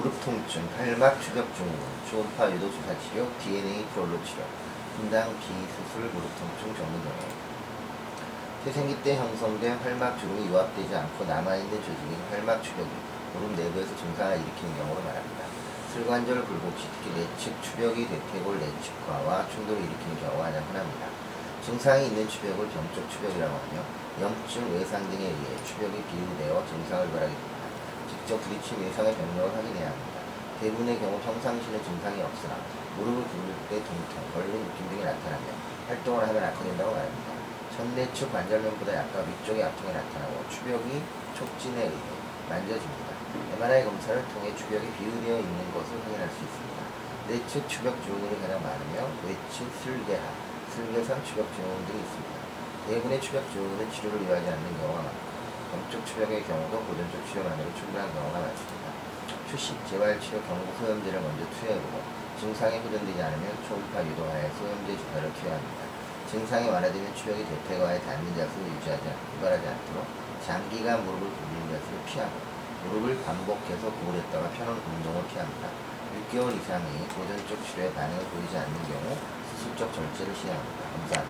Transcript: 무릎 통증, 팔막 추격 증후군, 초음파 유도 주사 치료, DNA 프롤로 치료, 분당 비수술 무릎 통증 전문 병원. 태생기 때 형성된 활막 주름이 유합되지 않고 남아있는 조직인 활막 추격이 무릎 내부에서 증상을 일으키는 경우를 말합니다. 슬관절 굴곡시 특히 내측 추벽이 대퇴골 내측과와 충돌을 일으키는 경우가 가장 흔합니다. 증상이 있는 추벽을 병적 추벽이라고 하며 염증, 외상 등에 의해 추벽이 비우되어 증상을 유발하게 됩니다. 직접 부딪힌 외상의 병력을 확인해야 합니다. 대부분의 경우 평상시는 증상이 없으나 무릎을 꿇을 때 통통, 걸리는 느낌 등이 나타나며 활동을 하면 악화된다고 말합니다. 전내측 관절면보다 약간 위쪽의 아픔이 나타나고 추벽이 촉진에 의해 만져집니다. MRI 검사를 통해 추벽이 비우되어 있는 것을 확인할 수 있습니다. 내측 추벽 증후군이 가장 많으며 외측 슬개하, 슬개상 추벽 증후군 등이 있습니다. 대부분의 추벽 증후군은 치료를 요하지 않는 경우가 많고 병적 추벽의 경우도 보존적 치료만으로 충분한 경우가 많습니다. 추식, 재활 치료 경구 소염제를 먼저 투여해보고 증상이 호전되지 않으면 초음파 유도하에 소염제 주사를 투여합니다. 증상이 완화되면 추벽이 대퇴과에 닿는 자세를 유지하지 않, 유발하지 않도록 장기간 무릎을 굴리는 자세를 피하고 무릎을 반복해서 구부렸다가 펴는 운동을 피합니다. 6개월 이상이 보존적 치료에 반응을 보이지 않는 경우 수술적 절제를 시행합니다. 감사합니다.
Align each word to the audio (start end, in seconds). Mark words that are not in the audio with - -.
무릎 0.00 0.18
통증, 0.24 0.66
팔막 0.78 1.20
추격 1.20 1.44
증후군, 1.54 1.84
초음파 2.08 2.50
유도 2.52 2.72
주사 2.72 2.96
치료, 3.04 3.28
DNA 3.36 3.84
프롤로 3.92 4.16
치료, 4.24 4.40
분당 4.96 5.28
비수술 5.36 6.08
무릎 6.08 6.24
통증 6.40 6.74
전문 6.74 7.02
병원. 7.04 7.20
태생기 8.64 9.02
때 9.02 9.18
형성된 9.18 9.76
활막 9.76 10.18
주름이 10.18 10.48
유합되지 10.48 10.96
않고 10.96 11.26
남아있는 11.26 11.70
조직인 11.84 12.16
활막 12.30 12.64
추격이 12.64 12.88
무릎 13.34 13.52
내부에서 13.52 13.94
증상을 13.94 14.40
일으키는 14.40 14.74
경우를 14.78 15.04
말합니다. 15.04 15.44
슬관절 15.92 16.46
굴곡시 16.46 16.88
특히 16.96 17.20
내측 17.20 17.62
추벽이 17.62 18.08
대퇴골 18.08 18.58
내측과와 18.58 19.50
충돌을 19.52 19.84
일으키는 19.84 20.16
경우가 20.18 20.44
가장 20.44 20.64
흔합니다. 20.64 21.12
증상이 21.60 22.06
있는 22.06 22.26
추벽을 22.26 22.70
병적 22.70 23.04
추벽이라고 23.10 23.52
하며 23.52 23.84
염증, 24.18 24.72
외상 24.72 25.04
등에 25.10 25.28
의해 25.28 25.64
추벽이 25.68 26.02
비우되어 26.08 26.64
증상을 26.64 27.06
유발하게 27.08 27.34
됩니다. 27.34 27.59
직접 28.30 28.46
부딪힌 28.46 28.78
외상의 28.86 29.10
병력을 29.10 29.50
확인해야 29.58 29.90
합니다. 29.90 30.22
대부분의 30.62 31.00
경우 31.00 31.18
평상시는 31.18 31.82
증상이 31.82 32.22
없으나 32.22 32.54
무릎을 32.94 33.26
꿇을 33.26 33.50
때 33.66 33.82
통통, 33.82 34.22
걸리는 34.30 34.54
느낌 34.70 34.86
등이 34.86 35.02
나타나며 35.02 35.50
활동을 35.88 36.28
하면 36.28 36.38
악화된다고 36.38 36.94
말합니다. 36.94 37.26
전내측 37.74 38.30
관절면보다 38.30 38.94
약간 38.94 39.26
위쪽의 39.26 39.64
아픔이 39.64 39.90
나타나고 39.90 40.46
추벽이 40.46 41.02
촉진에 41.34 41.90
의해 41.90 42.10
만져집니다. 42.48 43.10
MRI 43.58 43.82
검사를 43.82 44.22
통해 44.30 44.54
추벽이 44.54 44.86
비우되어 44.94 45.34
있는 45.34 45.74
것을 45.74 45.98
확인할 45.98 46.30
수 46.30 46.38
있습니다. 46.46 46.78
내측 47.26 47.68
추벽 47.68 47.98
증후군이 48.06 48.40
가장 48.42 48.62
많으며 48.62 49.10
외측 49.26 49.66
슬개하, 49.82 50.22
슬개상 50.70 51.18
추벽 51.26 51.50
증후군 51.58 51.82
등이 51.82 51.98
있습니다. 51.98 52.30
대부분의 52.86 53.20
추벽 53.20 53.42
증후군은 53.50 53.90
치료를 53.90 54.22
요하지 54.22 54.46
않는 54.46 54.78
경우가 54.78 55.02
많고 55.02 55.29
병적 55.70 56.04
추벽의 56.04 56.42
경우도 56.44 56.82
보존적 56.82 57.26
치료만으로 57.30 57.70
충분한 57.78 58.12
경우가 58.12 58.40
많습니다. 58.40 58.90
추식, 59.48 59.78
재활 59.86 60.18
치료 60.20 60.42
경구 60.42 60.66
소염제를 60.78 61.20
먼저 61.20 61.46
투여해보고 61.50 62.02
증상이 62.38 62.78
호전되지 62.78 63.22
않으면 63.22 63.44
초음파 63.68 64.02
유도하에 64.02 64.50
소염제 64.58 64.96
주사를 64.98 65.32
투여합니다. 65.34 65.80
증상이 66.30 66.68
완화되면 66.68 67.14
추벽이 67.14 67.44
대퇴과에 67.44 68.00
닿는 68.00 68.34
자세를 68.34 68.66
유지하지 68.78 69.08
않, 69.08 69.14
유발하지 69.38 69.68
않도록 69.68 70.06
장기간 70.46 71.04
무릎을 71.04 71.28
굴리는 71.28 71.66
자세를 71.70 71.98
피하고 72.06 72.32
무릎을 72.86 73.22
반복해서 73.24 73.90
구부렸다가 73.92 74.48
펴는 74.50 74.72
운동을 74.72 75.26
피합니다. 75.28 75.68
6개월 76.30 76.56
이상이 76.56 77.06
보존적 77.14 77.62
치료에 77.66 77.92
반응을 77.92 78.24
보이지 78.24 78.56
않는 78.56 78.74
경우 78.88 79.16
수술적 79.50 79.92
절제를 79.92 80.34
시행합니다. 80.34 80.82
감사합니다. 80.90 81.28